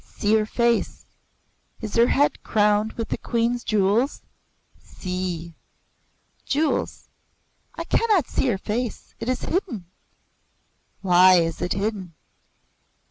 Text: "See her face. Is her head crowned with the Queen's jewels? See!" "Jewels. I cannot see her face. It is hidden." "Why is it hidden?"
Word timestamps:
"See 0.03 0.33
her 0.33 0.47
face. 0.47 1.05
Is 1.79 1.93
her 1.95 2.07
head 2.07 2.41
crowned 2.41 2.93
with 2.93 3.09
the 3.09 3.19
Queen's 3.19 3.63
jewels? 3.63 4.23
See!" 4.79 5.53
"Jewels. 6.43 7.07
I 7.75 7.83
cannot 7.83 8.27
see 8.27 8.47
her 8.47 8.57
face. 8.57 9.13
It 9.19 9.29
is 9.29 9.43
hidden." 9.43 9.85
"Why 11.01 11.35
is 11.35 11.61
it 11.61 11.73
hidden?" 11.73 12.15